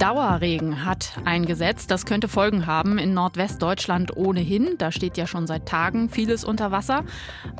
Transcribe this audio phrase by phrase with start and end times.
[0.00, 1.90] Dauerregen hat eingesetzt.
[1.90, 4.76] Das könnte Folgen haben in Nordwestdeutschland ohnehin.
[4.78, 7.04] Da steht ja schon seit Tagen vieles unter Wasser.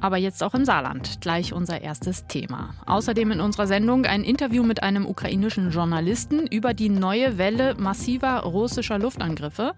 [0.01, 1.21] Aber jetzt auch im Saarland.
[1.21, 2.71] Gleich unser erstes Thema.
[2.87, 8.39] Außerdem in unserer Sendung ein Interview mit einem ukrainischen Journalisten über die neue Welle massiver
[8.39, 9.75] russischer Luftangriffe.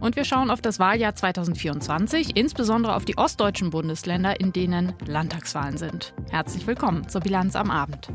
[0.00, 5.76] Und wir schauen auf das Wahljahr 2024, insbesondere auf die ostdeutschen Bundesländer, in denen Landtagswahlen
[5.76, 6.14] sind.
[6.30, 8.08] Herzlich willkommen zur Bilanz am Abend.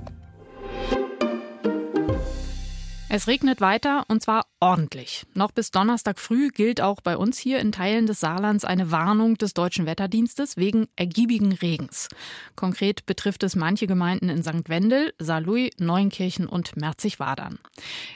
[3.15, 5.25] Es regnet weiter und zwar ordentlich.
[5.35, 9.37] Noch bis Donnerstag früh gilt auch bei uns hier in Teilen des Saarlands eine Warnung
[9.37, 12.09] des Deutschen Wetterdienstes wegen ergiebigen Regens.
[12.57, 14.67] Konkret betrifft es manche Gemeinden in St.
[14.67, 17.59] Wendel, Saarlouis, Neunkirchen und Merzig-Wadern.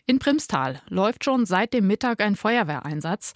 [0.05, 3.35] In Primstal läuft schon seit dem Mittag ein Feuerwehreinsatz.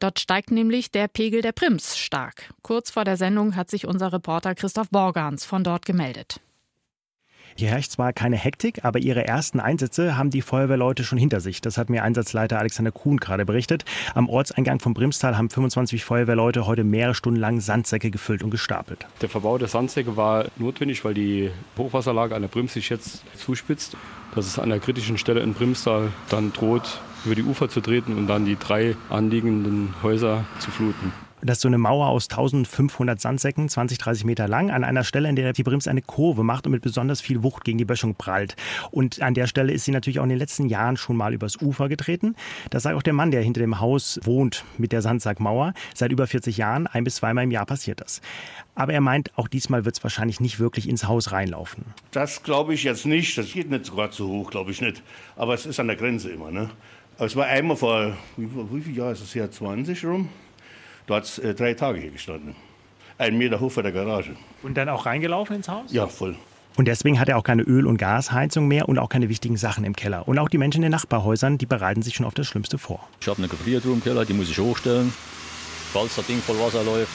[0.00, 2.52] Dort steigt nämlich der Pegel der Prims stark.
[2.62, 6.40] Kurz vor der Sendung hat sich unser Reporter Christoph Borgans von dort gemeldet.
[7.58, 11.62] Hier herrscht zwar keine Hektik, aber ihre ersten Einsätze haben die Feuerwehrleute schon hinter sich.
[11.62, 13.86] Das hat mir Einsatzleiter Alexander Kuhn gerade berichtet.
[14.14, 19.06] Am Ortseingang von Brimstal haben 25 Feuerwehrleute heute mehrere Stunden lang Sandsäcke gefüllt und gestapelt.
[19.22, 23.96] Der Verbau der Sandsäcke war notwendig, weil die Hochwasserlage an der Brims sich jetzt zuspitzt.
[24.34, 28.18] Dass es an der kritischen Stelle in Brimstal dann droht, über die Ufer zu treten
[28.18, 31.25] und dann die drei anliegenden Häuser zu fluten.
[31.46, 35.28] Das ist so eine Mauer aus 1500 Sandsäcken, 20, 30 Meter lang, an einer Stelle,
[35.28, 38.16] in der die Brims eine Kurve macht und mit besonders viel Wucht gegen die Böschung
[38.16, 38.56] prallt.
[38.90, 41.62] Und an der Stelle ist sie natürlich auch in den letzten Jahren schon mal übers
[41.62, 42.34] Ufer getreten.
[42.70, 45.72] Das sagt auch der Mann, der hinter dem Haus wohnt mit der Sandsackmauer.
[45.94, 48.22] Seit über 40 Jahren, ein bis zweimal im Jahr passiert das.
[48.74, 51.84] Aber er meint, auch diesmal wird es wahrscheinlich nicht wirklich ins Haus reinlaufen.
[52.10, 53.38] Das glaube ich jetzt nicht.
[53.38, 55.00] Das geht nicht gerade so hoch, glaube ich nicht.
[55.36, 56.50] Aber es ist an der Grenze immer.
[56.50, 56.70] Ne?
[57.18, 59.48] Aber es war einmal vor, wie, wie viel Jahr ist es her?
[59.48, 60.28] 20 rum?
[61.06, 62.56] Da hat es äh, drei Tage hier gestanden.
[63.18, 64.36] Ein Meter hoch vor der Garage.
[64.62, 65.92] Und dann auch reingelaufen ins Haus?
[65.92, 66.36] Ja, voll.
[66.76, 69.84] Und deswegen hat er auch keine Öl- und Gasheizung mehr und auch keine wichtigen Sachen
[69.84, 70.28] im Keller.
[70.28, 73.08] Und auch die Menschen in den Nachbarhäusern, die bereiten sich schon auf das Schlimmste vor.
[73.20, 75.10] Ich habe eine Gefriertruhe im Keller, die muss ich hochstellen,
[75.92, 77.12] falls das Ding voll Wasser läuft.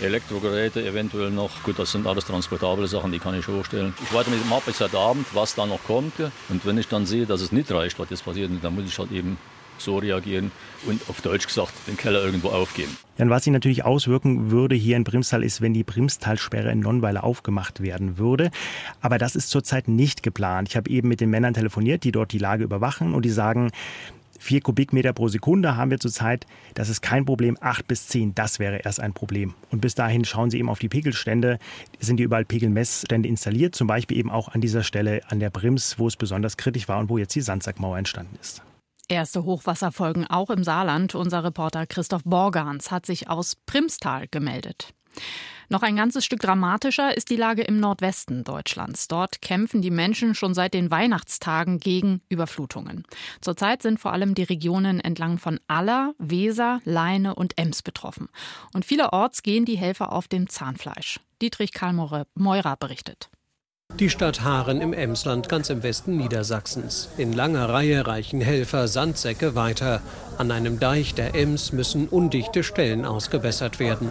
[0.00, 1.62] Elektrogeräte eventuell noch.
[1.62, 3.94] Gut, das sind alles transportable Sachen, die kann ich hochstellen.
[4.02, 6.14] Ich warte mit dem ab bis heute Abend, was da noch kommt.
[6.48, 8.98] Und wenn ich dann sehe, dass es nicht reicht, was jetzt passiert, dann muss ich
[8.98, 9.38] halt eben
[9.78, 10.50] so reagieren
[10.86, 12.96] und auf Deutsch gesagt den Keller irgendwo aufgeben.
[13.18, 17.24] Und was sich natürlich auswirken würde hier in Brimstal ist, wenn die Brimstalsperre in Nonnweiler
[17.24, 18.50] aufgemacht werden würde.
[19.00, 20.68] Aber das ist zurzeit nicht geplant.
[20.68, 23.70] Ich habe eben mit den Männern telefoniert, die dort die Lage überwachen und die sagen,
[24.44, 26.46] Vier Kubikmeter pro Sekunde haben wir zurzeit.
[26.74, 27.56] Das ist kein Problem.
[27.62, 29.54] Acht bis zehn, das wäre erst ein Problem.
[29.70, 31.58] Und bis dahin schauen Sie eben auf die Pegelstände.
[31.98, 33.74] Sind die überall Pegelmessstände installiert?
[33.74, 36.98] Zum Beispiel eben auch an dieser Stelle an der Brims, wo es besonders kritisch war
[36.98, 38.62] und wo jetzt die Sandsackmauer entstanden ist.
[39.08, 41.14] Erste Hochwasserfolgen auch im Saarland.
[41.14, 44.94] Unser Reporter Christoph Borgans hat sich aus Primstal gemeldet.
[45.68, 49.08] Noch ein ganzes Stück dramatischer ist die Lage im Nordwesten Deutschlands.
[49.08, 53.04] Dort kämpfen die Menschen schon seit den Weihnachtstagen gegen Überflutungen.
[53.40, 58.28] Zurzeit sind vor allem die Regionen entlang von Aller, Weser, Leine und Ems betroffen.
[58.72, 61.20] Und vielerorts gehen die Helfer auf dem Zahnfleisch.
[61.40, 61.94] Dietrich Karl
[62.34, 63.30] Meurer berichtet.
[64.00, 67.10] Die Stadt Haaren im Emsland, ganz im Westen Niedersachsens.
[67.16, 70.02] In langer Reihe reichen Helfer Sandsäcke weiter.
[70.36, 74.08] An einem Deich der Ems müssen undichte Stellen ausgebessert werden.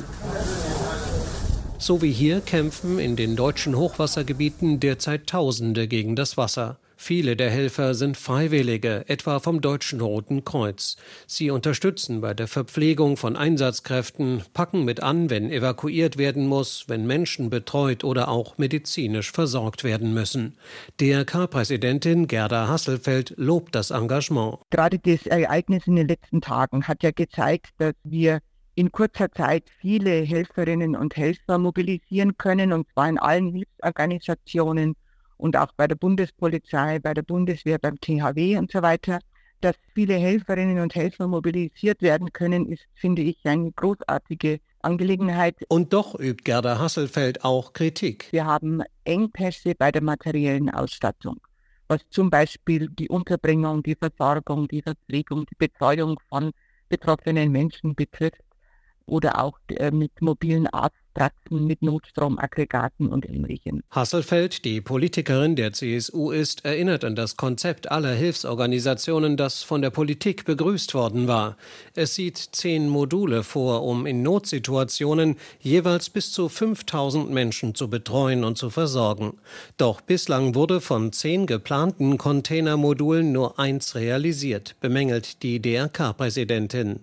[1.79, 6.77] So wie hier kämpfen in den deutschen Hochwassergebieten derzeit Tausende gegen das Wasser.
[7.06, 10.96] Viele der Helfer sind Freiwillige, etwa vom Deutschen Roten Kreuz.
[11.28, 17.06] Sie unterstützen bei der Verpflegung von Einsatzkräften, packen mit an, wenn evakuiert werden muss, wenn
[17.06, 20.56] Menschen betreut oder auch medizinisch versorgt werden müssen.
[21.02, 24.59] DRK-Präsidentin Gerda Hasselfeld lobt das Engagement.
[24.69, 28.40] Gerade das Ereignis in den letzten Tagen hat ja gezeigt, dass wir
[28.75, 34.96] in kurzer Zeit viele Helferinnen und Helfer mobilisieren können, und zwar in allen Hilfsorganisationen
[35.44, 39.20] und auch bei der Bundespolizei, bei der Bundeswehr, beim THW und so weiter.
[39.59, 45.56] Dass viele Helferinnen und Helfer mobilisiert werden können, ist, finde ich, eine großartige Angelegenheit.
[45.68, 48.30] Und doch übt Gerda Hasselfeld auch Kritik.
[48.31, 51.42] Wir haben Engpässe bei der materiellen Ausstattung,
[51.89, 56.51] was zum Beispiel die Unterbringung, die Versorgung, die Verpflegung, die Betreuung von
[56.88, 58.42] betroffenen Menschen betrifft
[59.05, 63.83] oder auch äh, mit mobilen Arztpraxen, mit Notstromaggregaten und ähnlichem.
[63.91, 69.89] Hasselfeld, die Politikerin der CSU ist, erinnert an das Konzept aller Hilfsorganisationen, das von der
[69.89, 71.57] Politik begrüßt worden war.
[71.95, 78.44] Es sieht zehn Module vor, um in Notsituationen jeweils bis zu 5000 Menschen zu betreuen
[78.44, 79.33] und zu versorgen.
[79.77, 87.01] Doch bislang wurde von zehn geplanten Containermodulen nur eins realisiert, bemängelt die DRK-Präsidentin.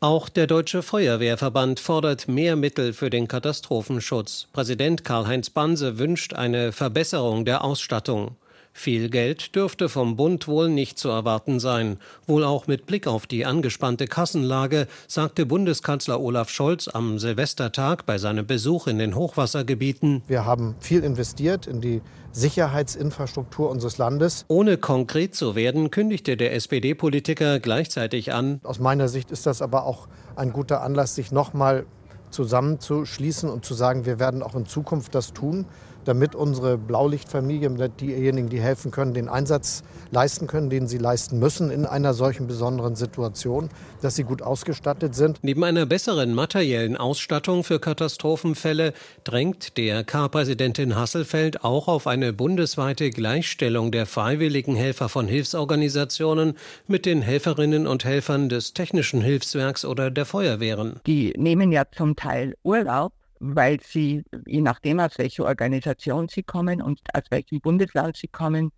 [0.00, 4.46] Auch der Deutsche Feuerwehrverband fordert mehr Mittel für den Katastrophenschutz.
[4.52, 8.36] Präsident Karl-Heinz Banse wünscht eine Verbesserung der Ausstattung.
[8.72, 11.98] Viel Geld dürfte vom Bund wohl nicht zu erwarten sein.
[12.26, 18.16] Wohl auch mit Blick auf die angespannte Kassenlage, sagte Bundeskanzler Olaf Scholz am Silvestertag bei
[18.18, 20.22] seinem Besuch in den Hochwassergebieten.
[20.28, 22.00] Wir haben viel investiert in die
[22.32, 24.44] Sicherheitsinfrastruktur unseres Landes.
[24.48, 28.60] Ohne konkret zu werden, kündigte der SPD-Politiker gleichzeitig an.
[28.62, 30.06] Aus meiner Sicht ist das aber auch
[30.36, 31.86] ein guter Anlass, sich nochmal
[32.30, 35.66] zusammenzuschließen und zu sagen, wir werden auch in Zukunft das tun
[36.04, 37.70] damit unsere Blaulichtfamilie,
[38.00, 42.46] diejenigen, die helfen können, den Einsatz leisten können, den sie leisten müssen in einer solchen
[42.46, 43.68] besonderen Situation,
[44.02, 45.38] dass sie gut ausgestattet sind.
[45.42, 48.92] Neben einer besseren materiellen Ausstattung für Katastrophenfälle
[49.24, 56.54] drängt DRK-Präsidentin Hasselfeld auch auf eine bundesweite Gleichstellung der freiwilligen Helfer von Hilfsorganisationen
[56.86, 61.00] mit den Helferinnen und Helfern des Technischen Hilfswerks oder der Feuerwehren.
[61.06, 66.80] Die nehmen ja zum Teil Urlaub weil sie, je nachdem aus welcher Organisation sie kommen
[66.80, 68.70] und aus welchem Bundesland sie kommen,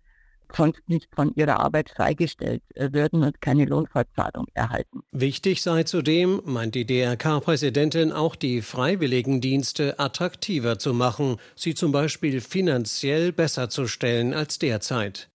[0.55, 5.01] sonst nicht von ihrer Arbeit freigestellt würden und keine Lohnfortzahlung erhalten.
[5.11, 12.41] Wichtig sei zudem, meint die DRK-Präsidentin, auch die Freiwilligendienste attraktiver zu machen, sie zum Beispiel
[12.41, 15.29] finanziell besser zu stellen als derzeit.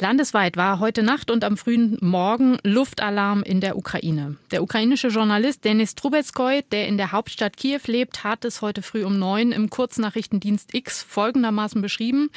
[0.00, 4.36] Landesweit war heute Nacht und am frühen Morgen Luftalarm in der Ukraine.
[4.50, 9.04] Der ukrainische Journalist Denis Trubetskoy, der in der Hauptstadt Kiew lebt, hat es heute früh
[9.04, 12.30] um neun im Kurznachrichtendienst X folgendermaßen beschrieben.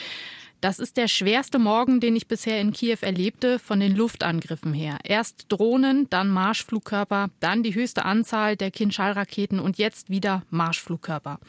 [0.61, 4.97] Das ist der schwerste Morgen, den ich bisher in Kiew erlebte, von den Luftangriffen her.
[5.05, 11.39] Erst Drohnen, dann Marschflugkörper, dann die höchste Anzahl der Kinschall-Raketen und jetzt wieder Marschflugkörper.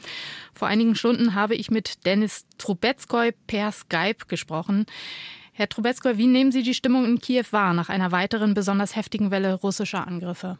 [0.54, 4.86] Vor einigen Stunden habe ich mit Denis Trubetskoy per Skype gesprochen.
[5.60, 9.30] Herr Trubetskoy, wie nehmen Sie die Stimmung in Kiew wahr nach einer weiteren besonders heftigen
[9.30, 10.56] Welle russischer Angriffe?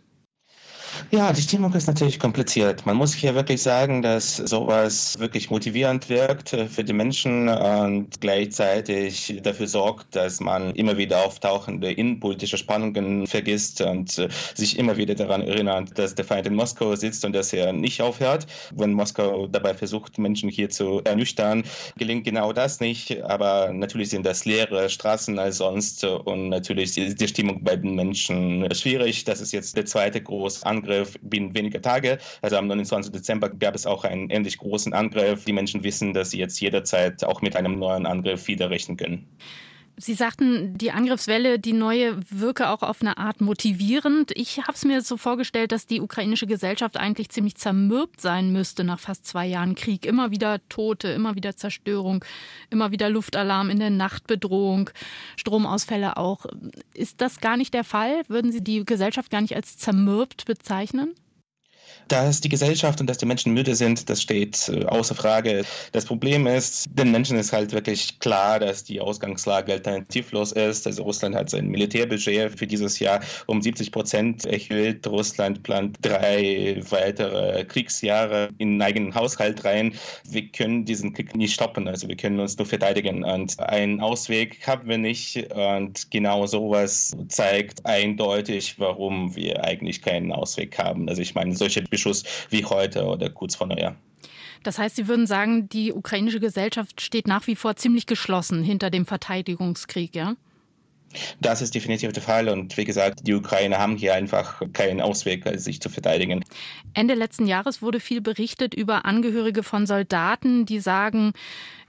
[1.11, 2.85] Ja, die Stimmung ist natürlich kompliziert.
[2.87, 9.41] Man muss hier wirklich sagen, dass sowas wirklich motivierend wirkt für die Menschen und gleichzeitig
[9.43, 15.43] dafür sorgt, dass man immer wieder auftauchende innenpolitische Spannungen vergisst und sich immer wieder daran
[15.43, 18.47] erinnert, dass der Feind in Moskau sitzt und dass er nicht aufhört.
[18.75, 21.65] Wenn Moskau dabei versucht, Menschen hier zu ernüchtern,
[21.97, 23.23] gelingt genau das nicht.
[23.23, 27.95] Aber natürlich sind das leere Straßen als sonst und natürlich ist die Stimmung bei den
[27.95, 29.25] Menschen schwierig.
[29.25, 32.19] Das ist jetzt der zweite große Angriff Angriff binnen weniger Tage.
[32.43, 33.13] Also am 29.
[33.13, 35.45] Dezember gab es auch einen ähnlich großen Angriff.
[35.45, 39.29] Die Menschen wissen, dass sie jetzt jederzeit auch mit einem neuen Angriff wieder rechnen können.
[40.03, 44.33] Sie sagten, die Angriffswelle, die neue, wirke auch auf eine Art motivierend.
[44.35, 48.83] Ich habe es mir so vorgestellt, dass die ukrainische Gesellschaft eigentlich ziemlich zermürbt sein müsste
[48.83, 50.07] nach fast zwei Jahren Krieg.
[50.07, 52.25] Immer wieder Tote, immer wieder Zerstörung,
[52.71, 54.89] immer wieder Luftalarm in der Nachtbedrohung,
[55.37, 56.47] Stromausfälle auch.
[56.95, 58.23] Ist das gar nicht der Fall?
[58.29, 61.15] Würden Sie die Gesellschaft gar nicht als zermürbt bezeichnen?
[62.09, 65.65] Dass die Gesellschaft und dass die Menschen müde sind, das steht äh, außer Frage.
[65.93, 70.87] Das Problem ist, den Menschen ist halt wirklich klar, dass die Ausgangslage alternativlos ist.
[70.87, 75.07] Also Russland hat sein Militärbudget für dieses Jahr um 70 Prozent erhöht.
[75.07, 79.95] Russland plant drei weitere Kriegsjahre in den eigenen Haushalt rein.
[80.29, 81.89] Wir können diesen Krieg nicht stoppen.
[81.89, 83.25] Also wir können uns nur verteidigen.
[83.25, 85.53] Und einen Ausweg haben wir nicht.
[85.53, 91.09] Und genau sowas zeigt eindeutig, warum wir eigentlich keinen Ausweg haben.
[91.09, 93.97] Also ich meine, solche Beschuss wie heute oder kurz vor Neujahr.
[94.63, 98.91] Das heißt, Sie würden sagen, die ukrainische Gesellschaft steht nach wie vor ziemlich geschlossen hinter
[98.91, 100.35] dem Verteidigungskrieg, ja?
[101.41, 105.45] Das ist definitiv der Fall und wie gesagt, die Ukrainer haben hier einfach keinen Ausweg,
[105.59, 106.45] sich zu verteidigen.
[106.95, 111.33] Ende letzten Jahres wurde viel berichtet über Angehörige von Soldaten, die sagen,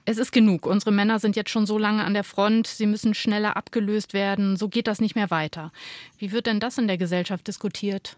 [0.06, 0.66] es ist genug.
[0.66, 4.58] Unsere Männer sind jetzt schon so lange an der Front, sie müssen schneller abgelöst werden,
[4.58, 5.72] so geht das nicht mehr weiter.
[6.18, 8.18] Wie wird denn das in der Gesellschaft diskutiert?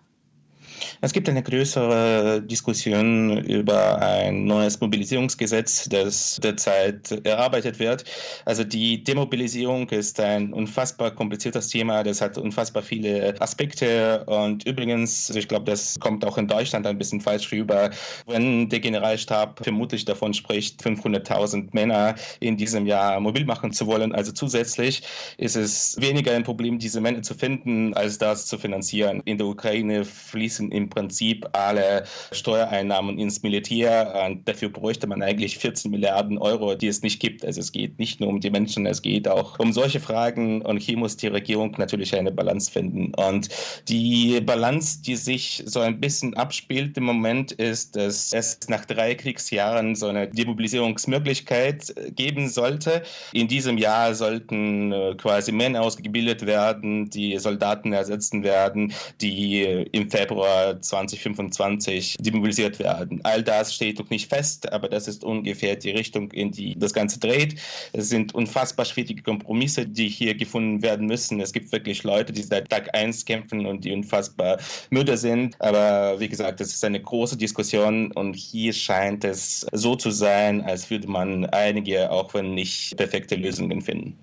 [1.01, 8.03] Es gibt eine größere Diskussion über ein neues Mobilisierungsgesetz, das derzeit erarbeitet wird.
[8.45, 12.03] Also die Demobilisierung ist ein unfassbar kompliziertes Thema.
[12.03, 14.23] Das hat unfassbar viele Aspekte.
[14.25, 17.89] Und übrigens, ich glaube, das kommt auch in Deutschland ein bisschen falsch rüber,
[18.27, 24.13] wenn der Generalstab vermutlich davon spricht, 500.000 Männer in diesem Jahr mobil machen zu wollen.
[24.13, 25.03] Also zusätzlich
[25.37, 29.21] ist es weniger ein Problem, diese Männer zu finden, als das zu finanzieren.
[29.25, 34.23] In der Ukraine fließen fließen im Prinzip alle Steuereinnahmen ins Militär.
[34.25, 37.45] Und dafür bräuchte man eigentlich 14 Milliarden Euro, die es nicht gibt.
[37.45, 40.61] Also es geht nicht nur um die Menschen, es geht auch um solche Fragen.
[40.61, 43.13] Und hier muss die Regierung natürlich eine Balance finden.
[43.15, 43.49] Und
[43.87, 49.15] die Balance, die sich so ein bisschen abspielt im Moment, ist, dass es nach drei
[49.15, 53.03] Kriegsjahren so eine Demobilisierungsmöglichkeit geben sollte.
[53.33, 60.09] In diesem Jahr sollten äh, quasi Männer ausgebildet werden, die Soldaten ersetzen werden, die im
[60.09, 63.19] Februar 2025 demobilisiert werden.
[63.23, 66.93] All das steht noch nicht fest, aber das ist ungefähr die Richtung, in die das
[66.93, 67.55] Ganze dreht.
[67.93, 71.39] Es sind unfassbar schwierige Kompromisse, die hier gefunden werden müssen.
[71.39, 75.55] Es gibt wirklich Leute, die seit Tag 1 kämpfen und die unfassbar müde sind.
[75.59, 80.61] Aber wie gesagt, es ist eine große Diskussion und hier scheint es so zu sein,
[80.61, 84.17] als würde man einige, auch wenn nicht perfekte Lösungen finden.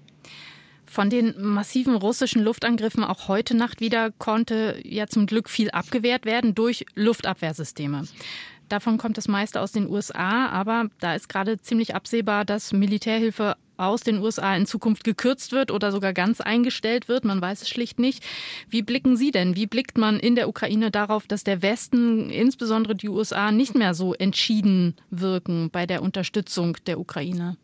[0.90, 6.24] Von den massiven russischen Luftangriffen auch heute Nacht wieder konnte ja zum Glück viel abgewehrt
[6.24, 8.08] werden durch Luftabwehrsysteme.
[8.68, 13.56] Davon kommt das meiste aus den USA, aber da ist gerade ziemlich absehbar, dass Militärhilfe
[13.76, 17.24] aus den USA in Zukunft gekürzt wird oder sogar ganz eingestellt wird.
[17.24, 18.24] Man weiß es schlicht nicht.
[18.68, 19.54] Wie blicken Sie denn?
[19.54, 23.94] Wie blickt man in der Ukraine darauf, dass der Westen, insbesondere die USA, nicht mehr
[23.94, 27.56] so entschieden wirken bei der Unterstützung der Ukraine?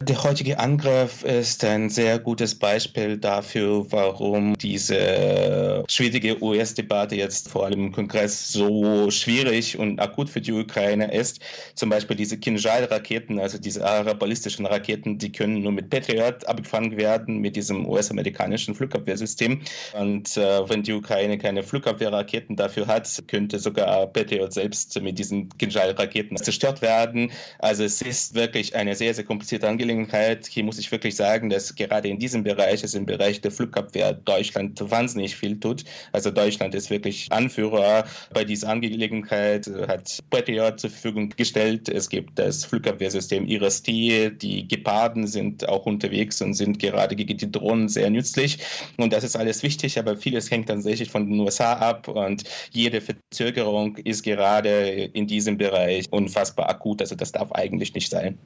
[0.00, 7.64] Der heutige Angriff ist ein sehr gutes Beispiel dafür, warum diese schwierige US-Debatte jetzt vor
[7.64, 11.40] allem im Kongress so schwierig und akut für die Ukraine ist.
[11.74, 17.38] Zum Beispiel diese Kinjal-Raketen, also diese ballistischen Raketen, die können nur mit Patriot abgefangen werden,
[17.38, 19.62] mit diesem US-amerikanischen Flugabwehrsystem.
[19.98, 25.48] Und äh, wenn die Ukraine keine Flugabwehrraketen dafür hat, könnte sogar Patriot selbst mit diesen
[25.56, 27.32] Kinjal-Raketen zerstört werden.
[27.58, 29.85] Also es ist wirklich eine sehr, sehr komplizierte Angelegenheit.
[29.86, 30.46] Angelegenheit.
[30.46, 34.12] Hier muss ich wirklich sagen, dass gerade in diesem Bereich, also im Bereich der Flugabwehr,
[34.12, 35.84] Deutschland wahnsinnig viel tut.
[36.12, 41.88] Also Deutschland ist wirklich Anführer bei dieser Angelegenheit, hat Patriot zur Verfügung gestellt.
[41.88, 44.30] Es gibt das Flugabwehrsystem IRIS-T.
[44.30, 48.58] Die Geparden sind auch unterwegs und sind gerade gegen die Drohnen sehr nützlich.
[48.96, 53.00] Und das ist alles wichtig, aber vieles hängt tatsächlich von den USA ab und jede
[53.00, 57.00] Verzögerung ist gerade in diesem Bereich unfassbar akut.
[57.00, 58.38] Also das darf eigentlich nicht sein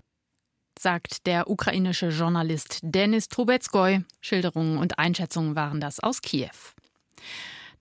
[0.81, 4.03] sagt der ukrainische Journalist Denis Trubetskoy.
[4.23, 6.49] Schilderungen und Einschätzungen waren das aus Kiew.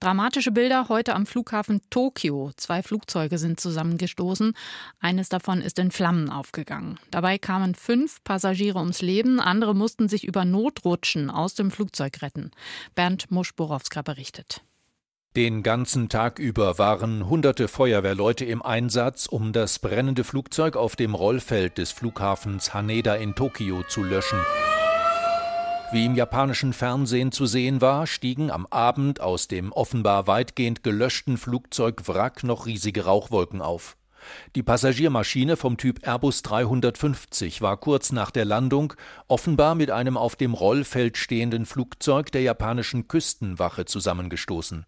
[0.02, 2.52] Dramatische Bilder heute am Flughafen Tokio.
[2.58, 4.54] Zwei Flugzeuge sind zusammengestoßen.
[5.00, 7.00] Eines davon ist in Flammen aufgegangen.
[7.10, 9.40] Dabei kamen fünf Passagiere ums Leben.
[9.40, 12.52] Andere mussten sich über Notrutschen aus dem Flugzeug retten.
[12.96, 14.62] Bernd Muschborowska berichtet.
[15.36, 21.14] Den ganzen Tag über waren hunderte Feuerwehrleute im Einsatz, um das brennende Flugzeug auf dem
[21.14, 24.40] Rollfeld des Flughafens Haneda in Tokio zu löschen.
[25.92, 31.38] Wie im japanischen Fernsehen zu sehen war, stiegen am Abend aus dem offenbar weitgehend gelöschten
[31.38, 33.98] Flugzeugwrack noch riesige Rauchwolken auf.
[34.56, 38.94] Die Passagiermaschine vom Typ Airbus 350 war kurz nach der Landung
[39.28, 44.86] offenbar mit einem auf dem Rollfeld stehenden Flugzeug der japanischen Küstenwache zusammengestoßen.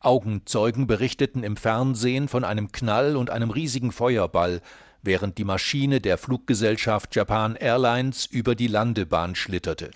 [0.00, 4.60] Augenzeugen berichteten im Fernsehen von einem Knall und einem riesigen Feuerball,
[5.02, 9.90] während die Maschine der Fluggesellschaft Japan Airlines über die Landebahn schlitterte.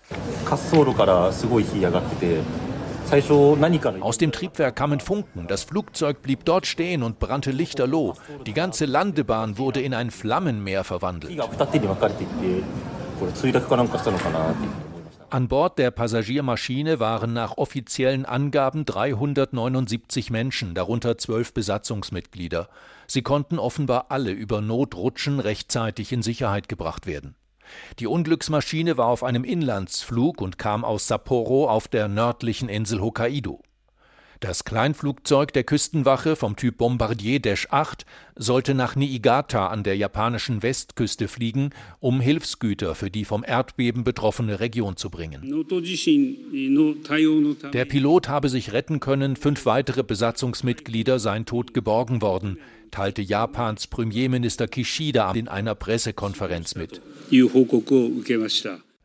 [4.01, 8.15] Aus dem Triebwerk kamen Funken, das Flugzeug blieb dort stehen und brannte lichterloh.
[8.45, 11.41] Die ganze Landebahn wurde in ein Flammenmeer verwandelt.
[15.31, 22.69] An Bord der Passagiermaschine waren nach offiziellen Angaben 379 Menschen, darunter zwölf Besatzungsmitglieder.
[23.07, 27.37] Sie konnten offenbar alle über Notrutschen rechtzeitig in Sicherheit gebracht werden.
[27.99, 33.63] Die Unglücksmaschine war auf einem Inlandsflug und kam aus Sapporo auf der nördlichen Insel Hokkaido.
[34.41, 38.07] Das Kleinflugzeug der Küstenwache vom Typ Bombardier Dash 8
[38.37, 44.61] sollte nach Niigata an der japanischen Westküste fliegen, um Hilfsgüter für die vom Erdbeben betroffene
[44.61, 45.43] Region zu bringen.
[47.73, 52.59] Der Pilot habe sich retten können, fünf weitere Besatzungsmitglieder seien tot geborgen worden
[52.91, 57.01] teilte Japans Premierminister Kishida in einer Pressekonferenz mit.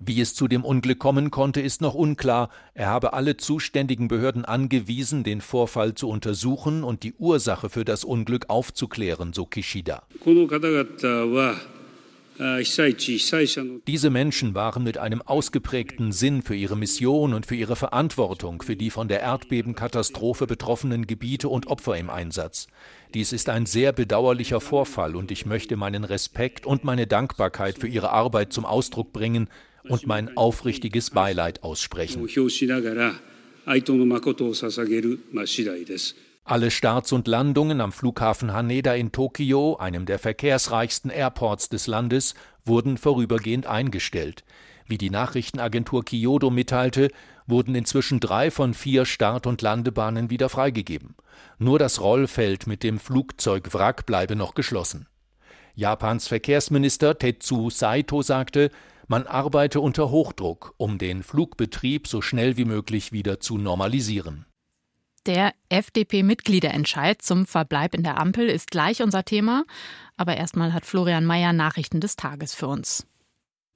[0.05, 2.49] Wie es zu dem Unglück kommen konnte, ist noch unklar.
[2.73, 8.03] Er habe alle zuständigen Behörden angewiesen, den Vorfall zu untersuchen und die Ursache für das
[8.03, 10.03] Unglück aufzuklären, so Kishida.
[13.88, 18.75] Diese Menschen waren mit einem ausgeprägten Sinn für ihre Mission und für ihre Verantwortung für
[18.75, 22.67] die von der Erdbebenkatastrophe betroffenen Gebiete und Opfer im Einsatz.
[23.13, 27.88] Dies ist ein sehr bedauerlicher Vorfall und ich möchte meinen Respekt und meine Dankbarkeit für
[27.88, 29.47] ihre Arbeit zum Ausdruck bringen
[29.88, 32.27] und mein aufrichtiges Beileid aussprechen.
[36.45, 42.33] Alle Starts und Landungen am Flughafen Haneda in Tokio, einem der verkehrsreichsten Airports des Landes,
[42.65, 44.43] wurden vorübergehend eingestellt.
[44.85, 47.12] Wie die Nachrichtenagentur Kyodo mitteilte,
[47.47, 51.15] wurden inzwischen drei von vier Start- und Landebahnen wieder freigegeben.
[51.59, 55.07] Nur das Rollfeld mit dem Flugzeugwrack bleibe noch geschlossen.
[55.75, 58.69] Japans Verkehrsminister Tetsu Saito sagte,
[59.07, 64.45] man arbeite unter Hochdruck, um den Flugbetrieb so schnell wie möglich wieder zu normalisieren.
[65.25, 69.63] Der FDP-Mitgliederentscheid zum Verbleib in der Ampel ist gleich unser Thema.
[70.17, 73.07] Aber erstmal hat Florian Mayer Nachrichten des Tages für uns.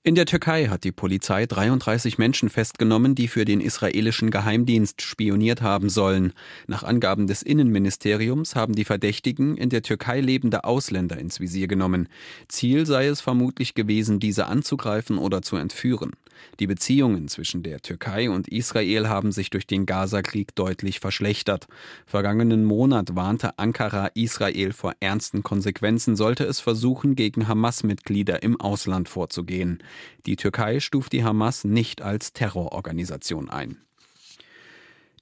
[0.07, 5.61] In der Türkei hat die Polizei 33 Menschen festgenommen, die für den israelischen Geheimdienst spioniert
[5.61, 6.31] haben sollen.
[6.65, 12.07] Nach Angaben des Innenministeriums haben die Verdächtigen in der Türkei lebende Ausländer ins Visier genommen.
[12.47, 16.11] Ziel sei es vermutlich gewesen, diese anzugreifen oder zu entführen.
[16.59, 21.67] Die Beziehungen zwischen der Türkei und Israel haben sich durch den Gaza-Krieg deutlich verschlechtert.
[22.05, 29.09] Vergangenen Monat warnte Ankara Israel vor ernsten Konsequenzen, sollte es versuchen, gegen Hamas-Mitglieder im Ausland
[29.09, 29.79] vorzugehen.
[30.25, 33.77] Die Türkei stuft die Hamas nicht als Terrororganisation ein.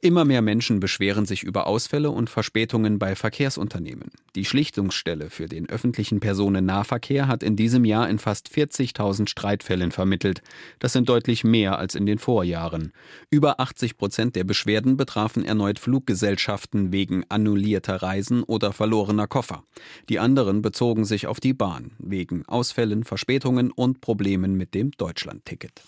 [0.05, 4.11] Immer mehr Menschen beschweren sich über Ausfälle und Verspätungen bei Verkehrsunternehmen.
[4.35, 10.43] Die Schlichtungsstelle für den öffentlichen Personennahverkehr hat in diesem Jahr in fast 40.000 Streitfällen vermittelt.
[10.77, 12.93] Das sind deutlich mehr als in den Vorjahren.
[13.31, 19.63] Über 80 Prozent der Beschwerden betrafen erneut Fluggesellschaften wegen annullierter Reisen oder verlorener Koffer.
[20.07, 25.81] Die anderen bezogen sich auf die Bahn wegen Ausfällen, Verspätungen und Problemen mit dem Deutschlandticket.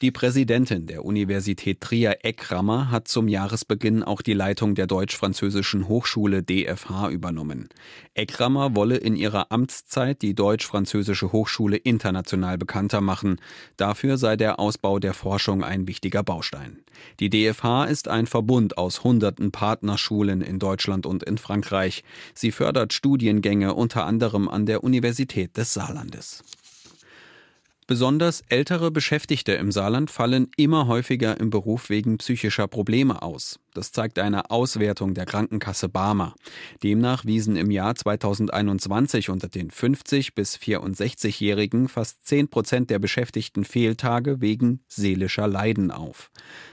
[0.00, 6.44] Die Präsidentin der Universität Trier Eckrammer hat zum Jahresbeginn auch die Leitung der Deutsch-Französischen Hochschule
[6.44, 7.68] DFH übernommen.
[8.14, 13.40] Eckrammer wolle in ihrer Amtszeit die Deutsch-Französische Hochschule international bekannter machen.
[13.76, 16.78] Dafür sei der Ausbau der Forschung ein wichtiger Baustein.
[17.18, 22.04] Die DFH ist ein Verbund aus hunderten Partnerschulen in Deutschland und in Frankreich.
[22.34, 26.44] Sie fördert Studiengänge unter anderem an der Universität des Saarlandes.
[27.88, 33.60] Besonders ältere Beschäftigte im Saarland fallen immer häufiger im Beruf wegen psychischer Probleme aus.
[33.72, 36.34] Das zeigt eine Auswertung der Krankenkasse Barmer.
[36.82, 43.64] Demnach wiesen im Jahr 2021 unter den 50 bis 64-Jährigen fast 10 Prozent der Beschäftigten
[43.64, 46.30] Fehltage wegen seelischer Leiden auf.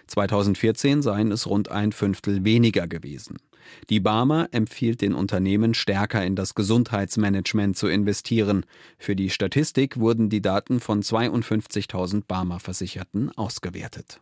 [0.07, 3.37] 2014 seien es rund ein Fünftel weniger gewesen.
[3.89, 8.65] Die Barmer empfiehlt den Unternehmen stärker in das Gesundheitsmanagement zu investieren.
[8.97, 14.19] Für die Statistik wurden die Daten von 52.000 Barmer Versicherten ausgewertet.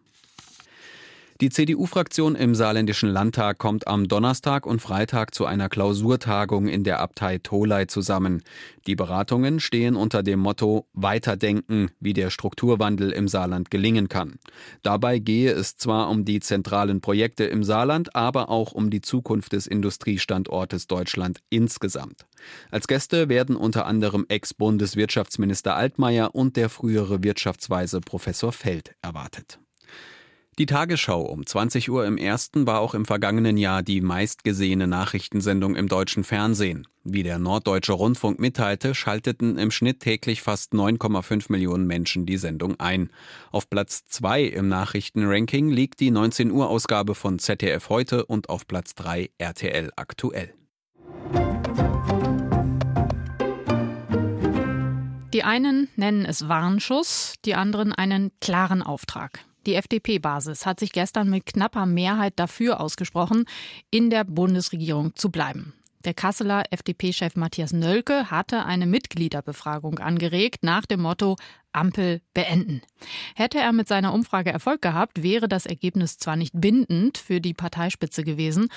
[1.44, 7.02] Die CDU-Fraktion im Saarländischen Landtag kommt am Donnerstag und Freitag zu einer Klausurtagung in der
[7.02, 8.44] Abtei Tholey zusammen.
[8.88, 14.40] Die Beratungen stehen unter dem Motto Weiterdenken, wie der Strukturwandel im Saarland gelingen kann.
[14.84, 19.52] Dabei gehe es zwar um die zentralen Projekte im Saarland, aber auch um die Zukunft
[19.52, 22.26] des Industriestandortes Deutschland insgesamt.
[22.72, 29.60] Als Gäste werden unter anderem Ex-Bundeswirtschaftsminister Altmaier und der frühere Wirtschaftsweise Professor Feld erwartet.
[30.60, 35.76] Die Tagesschau um 20 Uhr im ersten war auch im vergangenen Jahr die meistgesehene Nachrichtensendung
[35.76, 36.88] im deutschen Fernsehen.
[37.04, 42.80] Wie der Norddeutsche Rundfunk mitteilte, schalteten im Schnitt täglich fast 9,5 Millionen Menschen die Sendung
[42.80, 43.10] ein.
[43.52, 48.68] Auf Platz 2 im Nachrichtenranking liegt die 19 Uhr Ausgabe von ZDF heute und auf
[48.68, 50.54] Platz 3 RTL aktuell.
[55.34, 59.44] Die einen nennen es Warnschuss, die anderen einen klaren Auftrag.
[59.66, 63.46] Die FDP-Basis hat sich gestern mit knapper Mehrheit dafür ausgesprochen,
[63.92, 65.74] in der Bundesregierung zu bleiben.
[66.06, 71.38] Der Kasseler FDP-Chef Matthias Nölke hatte eine Mitgliederbefragung angeregt nach dem Motto
[71.72, 72.82] Ampel beenden.
[73.36, 77.54] Hätte er mit seiner Umfrage Erfolg gehabt, wäre das Ergebnis zwar nicht bindend für die
[77.54, 78.68] Parteispitze gewesen,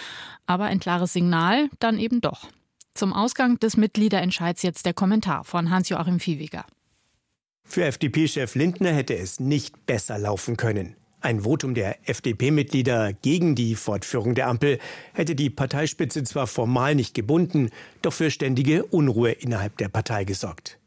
[0.47, 2.47] aber ein klares Signal dann eben doch.
[2.95, 6.65] Zum Ausgang des Mitgliederentscheids jetzt der Kommentar von Hans-Joachim Viehweger.
[7.67, 10.95] Für FDP-Chef Lindner hätte es nicht besser laufen können.
[11.21, 14.79] Ein Votum der FDP-Mitglieder gegen die Fortführung der Ampel
[15.13, 20.79] hätte die Parteispitze zwar formal nicht gebunden, doch für ständige Unruhe innerhalb der Partei gesorgt.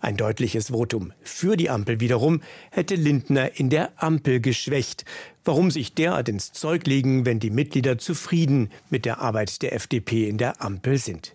[0.00, 5.04] Ein deutliches Votum für die Ampel wiederum hätte Lindner in der Ampel geschwächt.
[5.44, 10.28] Warum sich derart ins Zeug legen, wenn die Mitglieder zufrieden mit der Arbeit der FDP
[10.28, 11.34] in der Ampel sind?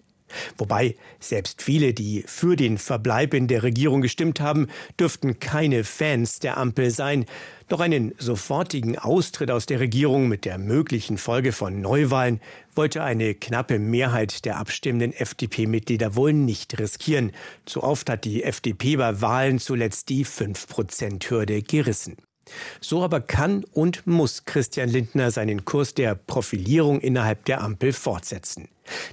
[0.58, 4.68] Wobei selbst viele, die für den Verbleib in der Regierung gestimmt haben,
[5.00, 7.26] dürften keine Fans der Ampel sein.
[7.68, 12.40] Doch einen sofortigen Austritt aus der Regierung mit der möglichen Folge von Neuwahlen
[12.74, 17.32] wollte eine knappe Mehrheit der abstimmenden FDP-Mitglieder wohl nicht riskieren.
[17.66, 22.18] Zu oft hat die FDP bei Wahlen zuletzt die 5-Prozent-Hürde gerissen.
[22.82, 28.68] So aber kann und muss Christian Lindner seinen Kurs der Profilierung innerhalb der Ampel fortsetzen.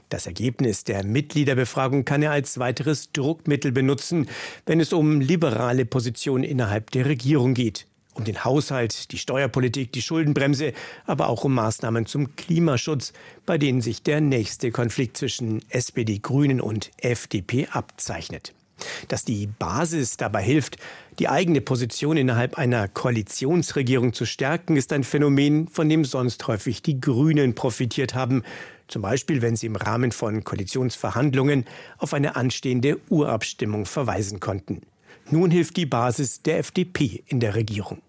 [0.08, 4.28] Das Ergebnis der Mitgliederbefragung kann er als weiteres Druckmittel benutzen,
[4.64, 7.86] wenn es um liberale Positionen innerhalb der Regierung geht.
[8.14, 10.72] Um den Haushalt, die Steuerpolitik, die Schuldenbremse,
[11.04, 13.12] aber auch um Maßnahmen zum Klimaschutz,
[13.44, 18.54] bei denen sich der nächste Konflikt zwischen SPD, Grünen und FDP abzeichnet.
[19.08, 20.76] Dass die Basis dabei hilft,
[21.18, 26.82] die eigene Position innerhalb einer Koalitionsregierung zu stärken, ist ein Phänomen, von dem sonst häufig
[26.82, 28.42] die Grünen profitiert haben.
[28.88, 31.64] Zum Beispiel, wenn sie im Rahmen von Koalitionsverhandlungen
[31.98, 34.82] auf eine anstehende Urabstimmung verweisen konnten.
[35.30, 38.00] Nun hilft die Basis der FDP in der Regierung.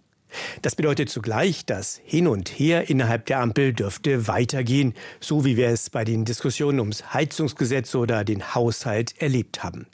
[0.62, 5.70] Das bedeutet zugleich, das Hin und Her innerhalb der Ampel dürfte weitergehen, so wie wir
[5.70, 9.88] es bei den Diskussionen ums Heizungsgesetz oder den Haushalt erlebt haben.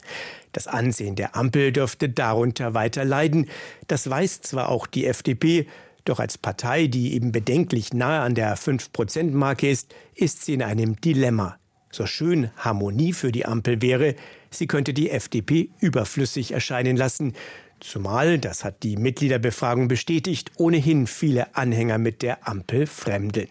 [0.53, 3.49] Das Ansehen der Ampel dürfte darunter weiter leiden.
[3.87, 5.67] Das weiß zwar auch die FDP,
[6.05, 10.99] doch als Partei, die eben bedenklich nahe an der 5-Prozent-Marke ist, ist sie in einem
[11.01, 11.57] Dilemma.
[11.91, 14.15] So schön Harmonie für die Ampel wäre,
[14.49, 17.33] sie könnte die FDP überflüssig erscheinen lassen,
[17.79, 23.49] zumal, das hat die Mitgliederbefragung bestätigt, ohnehin viele Anhänger mit der Ampel fremdeln.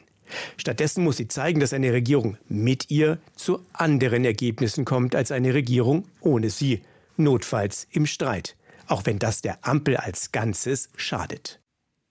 [0.57, 5.55] Stattdessen muss sie zeigen, dass eine Regierung mit ihr zu anderen Ergebnissen kommt als eine
[5.55, 6.83] Regierung ohne sie
[7.17, 11.61] notfalls im Streit, auch wenn das der Ampel als Ganzes schadet.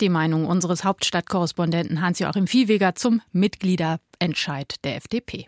[0.01, 5.47] Die Meinung unseres Hauptstadtkorrespondenten Hans-Joachim Viehweger zum Mitgliederentscheid der FDP.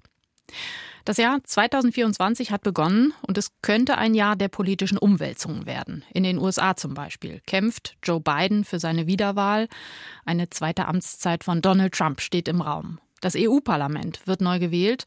[1.05, 6.05] Das Jahr 2024 hat begonnen und es könnte ein Jahr der politischen Umwälzungen werden.
[6.13, 9.67] In den USA zum Beispiel kämpft Joe Biden für seine Wiederwahl.
[10.23, 12.99] Eine zweite Amtszeit von Donald Trump steht im Raum.
[13.23, 15.05] Das EU-Parlament wird neu gewählt.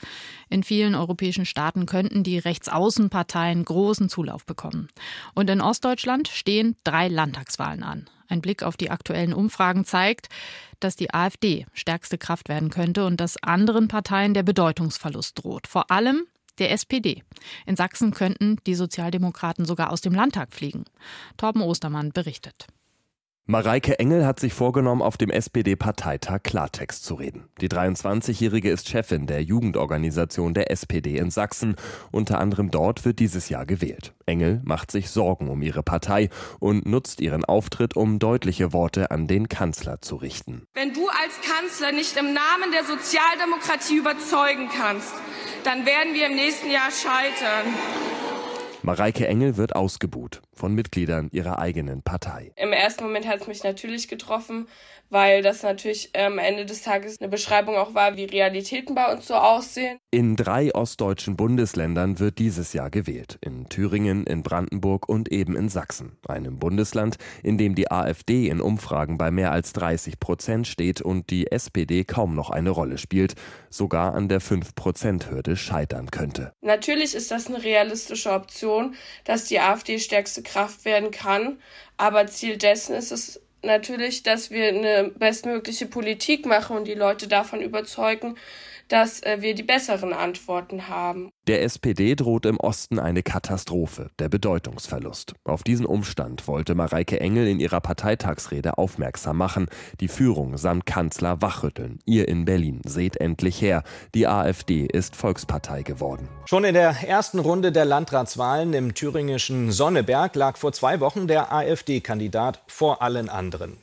[0.49, 4.89] In vielen europäischen Staaten könnten die Rechtsaußenparteien großen Zulauf bekommen.
[5.35, 8.09] Und in Ostdeutschland stehen drei Landtagswahlen an.
[8.29, 10.31] Ein Blick auf die aktuellen Umfragen zeigt,
[10.81, 15.67] dass die AfD stärkste Kraft werden könnte und dass anderen Parteien der Bedeutungsverlust droht.
[15.67, 16.23] Vor allem
[16.59, 17.23] der SPD.
[17.67, 20.87] In Sachsen könnten die Sozialdemokraten sogar aus dem Landtag fliegen.
[21.37, 22.67] Torben Ostermann berichtet.
[23.49, 27.45] Mareike Engel hat sich vorgenommen, auf dem SPD-Parteitag Klartext zu reden.
[27.61, 31.77] Die 23-Jährige ist Chefin der Jugendorganisation der SPD in Sachsen.
[32.11, 34.15] Unter anderem dort wird dieses Jahr gewählt.
[34.27, 36.29] Engel macht sich Sorgen um ihre Partei
[36.59, 40.67] und nutzt ihren Auftritt, um deutliche Worte an den Kanzler zu richten.
[40.75, 45.15] Wenn du als Kanzler nicht im Namen der Sozialdemokratie überzeugen kannst,
[45.63, 47.73] dann werden wir im nächsten Jahr scheitern.
[48.83, 52.53] Mareike Engel wird ausgebuht von Mitgliedern ihrer eigenen Partei.
[52.57, 54.67] Im ersten Moment hat es mich natürlich getroffen,
[55.11, 59.13] weil das natürlich am ähm, Ende des Tages eine Beschreibung auch war, wie Realitäten bei
[59.13, 59.99] uns so aussehen.
[60.11, 63.39] In drei ostdeutschen Bundesländern wird dieses Jahr gewählt.
[63.41, 66.19] In Thüringen, in Brandenburg und eben in Sachsen.
[66.27, 71.31] Einem Bundesland, in dem die AfD in Umfragen bei mehr als 30 Prozent steht und
[71.31, 73.35] die SPD kaum noch eine Rolle spielt,
[73.71, 76.53] sogar an der 5-Prozent-Hürde scheitern könnte.
[76.63, 81.61] Natürlich ist das eine realistische Option, dass die AfD stärkste Kraft werden kann.
[81.97, 87.29] Aber Ziel dessen ist es natürlich, dass wir eine bestmögliche Politik machen und die Leute
[87.29, 88.37] davon überzeugen,
[88.89, 91.31] dass äh, wir die besseren Antworten haben.
[91.47, 95.35] Der SPD droht im Osten eine Katastrophe, der Bedeutungsverlust.
[95.45, 99.67] Auf diesen Umstand wollte Mareike Engel in ihrer Parteitagsrede aufmerksam machen.
[100.01, 101.99] Die Führung samt Kanzler wachrütteln.
[102.05, 103.83] Ihr in Berlin, seht endlich her.
[104.15, 106.29] Die AfD ist Volkspartei geworden.
[106.47, 111.53] Schon in der ersten Runde der Landratswahlen im thüringischen Sonneberg lag vor zwei Wochen der
[111.53, 113.79] AfD-Kandidat vor allen anderen.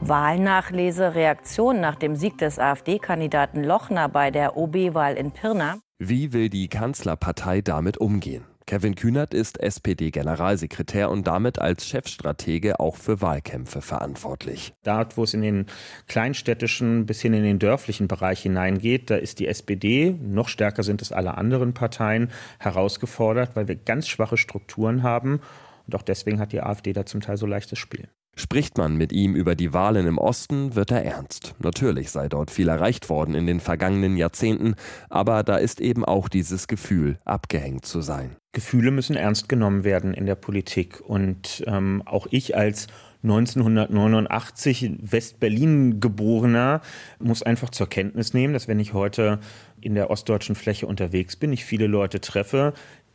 [0.00, 5.78] Wahlnachlese, Reaktion nach dem Sieg des AfD-Kandidaten Lochner bei der OB-Wahl in Pirna.
[5.98, 8.44] Wie will die Kanzlerpartei damit umgehen?
[8.66, 14.74] Kevin Kühnert ist SPD-Generalsekretär und damit als Chefstratege auch für Wahlkämpfe verantwortlich.
[14.84, 15.66] Dort, wo es in den
[16.06, 21.00] kleinstädtischen bis hin in den dörflichen Bereich hineingeht, da ist die SPD, noch stärker sind
[21.00, 25.40] es alle anderen Parteien, herausgefordert, weil wir ganz schwache Strukturen haben.
[25.86, 28.08] Und auch deswegen hat die AfD da zum Teil so leichtes Spiel.
[28.38, 31.56] Spricht man mit ihm über die Wahlen im Osten, wird er ernst.
[31.58, 34.76] Natürlich sei dort viel erreicht worden in den vergangenen Jahrzehnten,
[35.10, 38.36] aber da ist eben auch dieses Gefühl, abgehängt zu sein.
[38.52, 41.00] Gefühle müssen ernst genommen werden in der Politik.
[41.00, 42.86] Und ähm, auch ich als
[43.24, 46.80] 1989 West-Berlin geborener
[47.18, 49.40] muss einfach zur Kenntnis nehmen, dass wenn ich heute
[49.80, 52.74] in der ostdeutschen Fläche unterwegs bin, ich viele Leute treffe,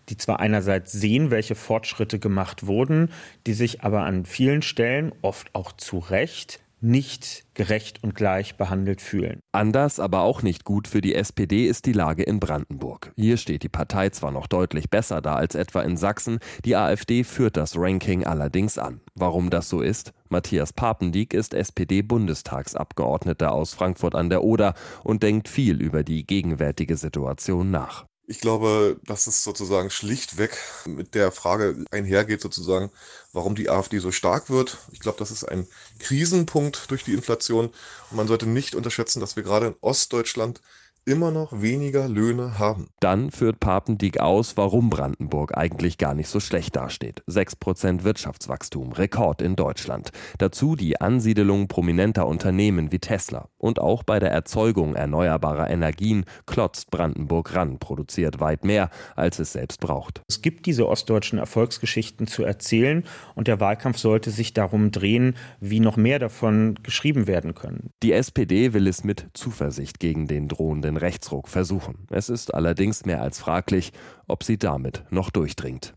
[0.09, 3.09] die zwar einerseits sehen, welche Fortschritte gemacht wurden,
[3.47, 9.01] die sich aber an vielen Stellen, oft auch zu Recht, nicht gerecht und gleich behandelt
[9.01, 9.39] fühlen.
[9.53, 13.13] Anders, aber auch nicht gut für die SPD ist die Lage in Brandenburg.
[13.15, 17.23] Hier steht die Partei zwar noch deutlich besser da als etwa in Sachsen, die AfD
[17.23, 18.99] führt das Ranking allerdings an.
[19.15, 20.11] Warum das so ist?
[20.29, 26.97] Matthias Papendieck ist SPD-Bundestagsabgeordneter aus Frankfurt an der Oder und denkt viel über die gegenwärtige
[26.97, 28.05] Situation nach.
[28.25, 32.89] Ich glaube, dass es sozusagen schlichtweg mit der Frage einhergeht, sozusagen,
[33.33, 34.77] warum die AfD so stark wird.
[34.93, 35.67] Ich glaube, das ist ein
[35.99, 37.67] Krisenpunkt durch die Inflation.
[37.67, 40.61] Und man sollte nicht unterschätzen, dass wir gerade in Ostdeutschland
[41.05, 42.87] immer noch weniger Löhne haben.
[42.99, 47.23] Dann führt Papendieck aus, warum Brandenburg eigentlich gar nicht so schlecht dasteht.
[47.27, 50.11] 6% Wirtschaftswachstum, Rekord in Deutschland.
[50.37, 53.49] Dazu die Ansiedelung prominenter Unternehmen wie Tesla.
[53.57, 59.53] Und auch bei der Erzeugung erneuerbarer Energien klotzt Brandenburg ran, produziert weit mehr, als es
[59.53, 60.21] selbst braucht.
[60.29, 63.03] Es gibt diese ostdeutschen Erfolgsgeschichten zu erzählen
[63.35, 67.89] und der Wahlkampf sollte sich darum drehen, wie noch mehr davon geschrieben werden können.
[68.03, 72.07] Die SPD will es mit Zuversicht gegen den drohenden den Rechtsruck versuchen.
[72.09, 73.93] Es ist allerdings mehr als fraglich,
[74.27, 75.93] ob sie damit noch durchdringt.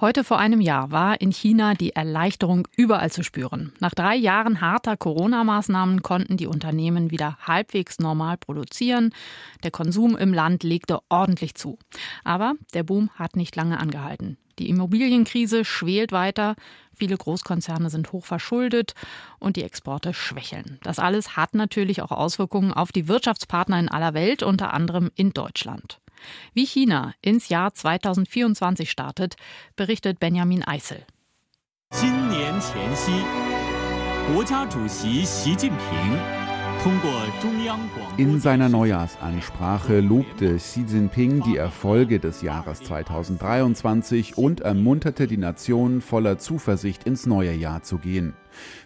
[0.00, 3.72] Heute vor einem Jahr war in China die Erleichterung überall zu spüren.
[3.80, 9.12] Nach drei Jahren harter Corona-Maßnahmen konnten die Unternehmen wieder halbwegs normal produzieren.
[9.64, 11.80] Der Konsum im Land legte ordentlich zu.
[12.22, 14.36] Aber der Boom hat nicht lange angehalten.
[14.60, 16.54] Die Immobilienkrise schwelt weiter,
[16.94, 18.94] viele Großkonzerne sind hoch verschuldet
[19.40, 20.78] und die Exporte schwächeln.
[20.84, 25.32] Das alles hat natürlich auch Auswirkungen auf die Wirtschaftspartner in aller Welt, unter anderem in
[25.32, 25.98] Deutschland.
[26.54, 29.36] Wie China ins Jahr 2024 startet,
[29.76, 31.04] berichtet Benjamin Eisel.
[38.16, 46.00] In seiner Neujahrsansprache lobte Xi Jinping die Erfolge des Jahres 2023 und ermunterte die Nation
[46.00, 48.34] voller Zuversicht ins neue Jahr zu gehen.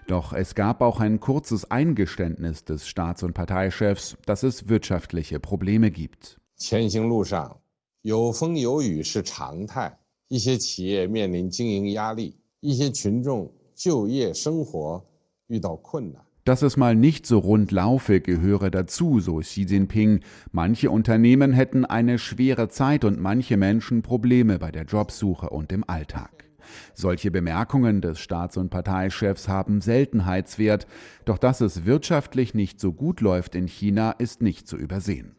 [0.07, 5.90] Doch es gab auch ein kurzes Eingeständnis des Staats- und Parteichefs, dass es wirtschaftliche Probleme
[5.90, 6.41] gibt.
[6.56, 7.60] 前行路上
[8.02, 15.06] 有风有雨是常态，一些企业面临经营压力，一些群众就业生活
[15.48, 16.22] 遇到困难。
[16.46, 20.22] dass es mal nicht so rund laufe, gehöre dazu, so Xi Jinping.
[20.54, 25.84] Manche Unternehmen hätten eine schwere Zeit und manche Menschen Probleme bei der Jobsuche und im
[25.89, 26.46] Alltag.
[26.93, 30.88] Solche Bemerkungen des Staats- und Parteichefs haben Seltenheitswert,
[31.26, 35.36] doch dass es wirtschaftlich nicht so gut läuft in China, ist nicht zu übersehen.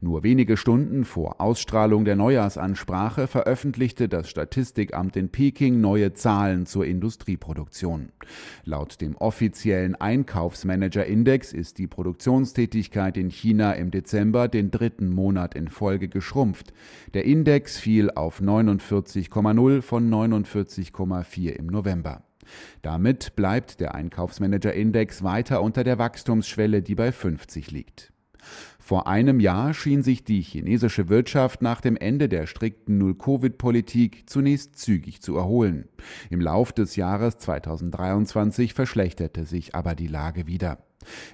[0.00, 6.86] Nur wenige Stunden vor Ausstrahlung der Neujahrsansprache veröffentlichte das Statistikamt in Peking neue Zahlen zur
[6.86, 8.12] Industrieproduktion.
[8.64, 15.68] Laut dem offiziellen Einkaufsmanager-Index ist die Produktionstätigkeit in China im Dezember den dritten Monat in
[15.68, 16.72] Folge geschrumpft.
[17.14, 22.22] Der Index fiel auf 49,0 von 49,4 im November.
[22.82, 28.12] Damit bleibt der Einkaufsmanager-Index weiter unter der Wachstumsschwelle, die bei 50 liegt.
[28.90, 34.80] Vor einem Jahr schien sich die chinesische Wirtschaft nach dem Ende der strikten Null-Covid-Politik zunächst
[34.80, 35.88] zügig zu erholen.
[36.28, 40.78] Im Lauf des Jahres 2023 verschlechterte sich aber die Lage wieder.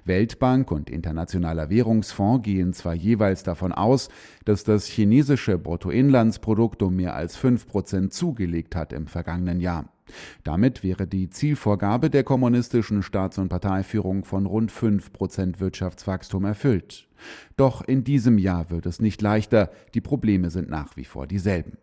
[0.04, 4.10] Weltbank und Internationaler Währungsfonds gehen zwar jeweils davon aus,
[4.44, 9.95] dass das chinesische Bruttoinlandsprodukt um mehr als fünf Prozent zugelegt hat im vergangenen Jahr.
[10.44, 17.08] Damit wäre die Zielvorgabe der kommunistischen Staats- und Parteiführung von rund 5 Prozent Wirtschaftswachstum erfüllt.
[17.56, 21.78] Doch in diesem Jahr wird es nicht leichter, die Probleme sind nach wie vor dieselben.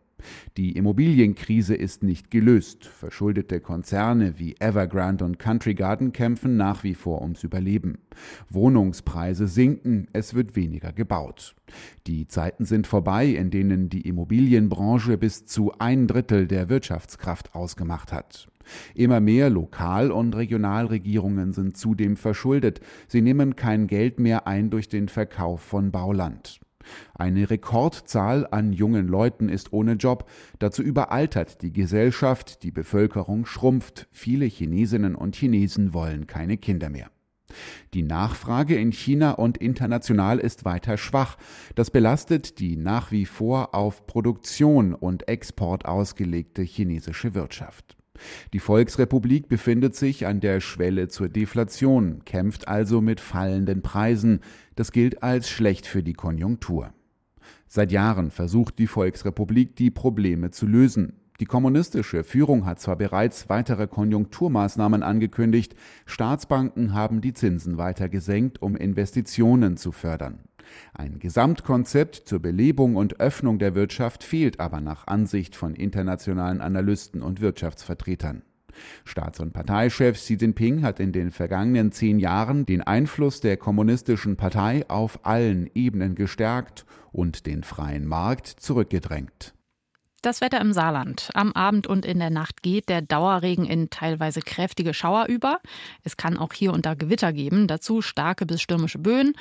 [0.57, 2.85] Die Immobilienkrise ist nicht gelöst.
[2.85, 7.99] Verschuldete Konzerne wie Evergrande und Country Garden kämpfen nach wie vor ums Überleben.
[8.49, 11.55] Wohnungspreise sinken, es wird weniger gebaut.
[12.07, 18.11] Die Zeiten sind vorbei, in denen die Immobilienbranche bis zu ein Drittel der Wirtschaftskraft ausgemacht
[18.11, 18.47] hat.
[18.95, 22.79] Immer mehr Lokal- und Regionalregierungen sind zudem verschuldet.
[23.07, 26.62] Sie nehmen kein Geld mehr ein durch den Verkauf von Bauland.
[27.13, 30.29] Eine Rekordzahl an jungen Leuten ist ohne Job.
[30.59, 34.07] Dazu überaltert die Gesellschaft, die Bevölkerung schrumpft.
[34.11, 37.09] Viele Chinesinnen und Chinesen wollen keine Kinder mehr.
[37.93, 41.37] Die Nachfrage in China und international ist weiter schwach.
[41.75, 47.95] Das belastet die nach wie vor auf Produktion und Export ausgelegte chinesische Wirtschaft.
[48.53, 54.41] Die Volksrepublik befindet sich an der Schwelle zur Deflation, kämpft also mit fallenden Preisen.
[54.75, 56.93] Das gilt als schlecht für die Konjunktur.
[57.67, 61.13] Seit Jahren versucht die Volksrepublik, die Probleme zu lösen.
[61.39, 68.61] Die kommunistische Führung hat zwar bereits weitere Konjunkturmaßnahmen angekündigt, Staatsbanken haben die Zinsen weiter gesenkt,
[68.61, 70.39] um Investitionen zu fördern.
[70.93, 77.21] Ein Gesamtkonzept zur Belebung und Öffnung der Wirtschaft fehlt aber nach Ansicht von internationalen Analysten
[77.21, 78.43] und Wirtschaftsvertretern.
[79.05, 84.37] Staats- und Parteichef Xi Jinping hat in den vergangenen zehn Jahren den Einfluss der kommunistischen
[84.37, 89.53] Partei auf allen Ebenen gestärkt und den freien Markt zurückgedrängt.
[90.23, 91.31] Das Wetter im Saarland.
[91.33, 95.59] Am Abend und in der Nacht geht der Dauerregen in teilweise kräftige Schauer über.
[96.05, 99.33] Es kann auch hier und da Gewitter geben, dazu starke bis stürmische Böen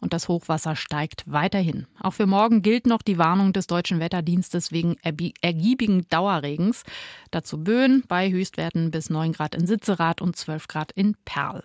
[0.00, 1.86] und das Hochwasser steigt weiterhin.
[2.00, 6.84] Auch für morgen gilt noch die Warnung des Deutschen Wetterdienstes wegen ergiebigen Dauerregens.
[7.30, 11.64] Dazu Böen bei Höchstwerten bis 9 Grad in Sitzerath und 12 Grad in Perl.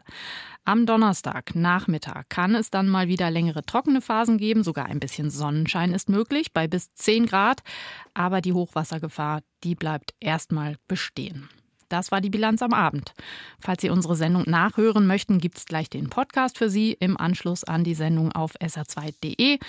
[0.68, 5.30] Am Donnerstag Nachmittag kann es dann mal wieder längere trockene Phasen geben, sogar ein bisschen
[5.30, 7.62] Sonnenschein ist möglich bei bis 10 Grad,
[8.16, 11.50] aber die Hochwassergefahr, die bleibt erstmal bestehen.
[11.88, 13.14] Das war die Bilanz am Abend.
[13.60, 17.64] Falls Sie unsere Sendung nachhören möchten, gibt es gleich den Podcast für Sie im Anschluss
[17.64, 19.60] an die Sendung auf sr2.de.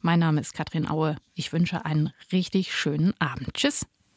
[0.00, 1.16] Mein Name ist Katrin Aue.
[1.34, 3.54] Ich wünsche einen richtig schönen Abend.
[3.54, 3.86] Tschüss.